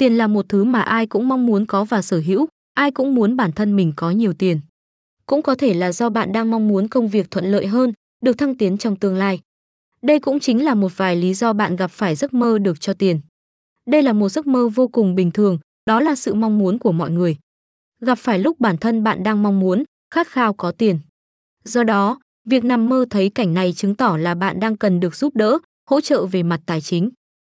Tiền 0.00 0.16
là 0.16 0.26
một 0.26 0.48
thứ 0.48 0.64
mà 0.64 0.80
ai 0.80 1.06
cũng 1.06 1.28
mong 1.28 1.46
muốn 1.46 1.66
có 1.66 1.84
và 1.84 2.02
sở 2.02 2.22
hữu, 2.26 2.46
ai 2.74 2.90
cũng 2.90 3.14
muốn 3.14 3.36
bản 3.36 3.52
thân 3.52 3.76
mình 3.76 3.92
có 3.96 4.10
nhiều 4.10 4.32
tiền. 4.32 4.60
Cũng 5.26 5.42
có 5.42 5.54
thể 5.54 5.74
là 5.74 5.92
do 5.92 6.10
bạn 6.10 6.32
đang 6.32 6.50
mong 6.50 6.68
muốn 6.68 6.88
công 6.88 7.08
việc 7.08 7.30
thuận 7.30 7.44
lợi 7.44 7.66
hơn, 7.66 7.92
được 8.24 8.38
thăng 8.38 8.54
tiến 8.54 8.78
trong 8.78 8.96
tương 8.96 9.16
lai. 9.16 9.40
Đây 10.02 10.20
cũng 10.20 10.40
chính 10.40 10.64
là 10.64 10.74
một 10.74 10.96
vài 10.96 11.16
lý 11.16 11.34
do 11.34 11.52
bạn 11.52 11.76
gặp 11.76 11.90
phải 11.90 12.14
giấc 12.14 12.34
mơ 12.34 12.58
được 12.58 12.80
cho 12.80 12.92
tiền. 12.94 13.20
Đây 13.86 14.02
là 14.02 14.12
một 14.12 14.28
giấc 14.28 14.46
mơ 14.46 14.68
vô 14.68 14.88
cùng 14.88 15.14
bình 15.14 15.30
thường, 15.30 15.58
đó 15.86 16.00
là 16.00 16.14
sự 16.14 16.34
mong 16.34 16.58
muốn 16.58 16.78
của 16.78 16.92
mọi 16.92 17.10
người. 17.10 17.36
Gặp 18.00 18.18
phải 18.18 18.38
lúc 18.38 18.60
bản 18.60 18.76
thân 18.76 19.04
bạn 19.04 19.22
đang 19.22 19.42
mong 19.42 19.60
muốn, 19.60 19.84
khát 20.14 20.28
khao 20.28 20.54
có 20.54 20.72
tiền. 20.72 20.98
Do 21.64 21.84
đó, 21.84 22.20
việc 22.44 22.64
nằm 22.64 22.88
mơ 22.88 23.04
thấy 23.10 23.30
cảnh 23.30 23.54
này 23.54 23.72
chứng 23.72 23.94
tỏ 23.94 24.16
là 24.16 24.34
bạn 24.34 24.60
đang 24.60 24.76
cần 24.76 25.00
được 25.00 25.16
giúp 25.16 25.36
đỡ, 25.36 25.58
hỗ 25.90 26.00
trợ 26.00 26.26
về 26.26 26.42
mặt 26.42 26.60
tài 26.66 26.80
chính. 26.80 27.10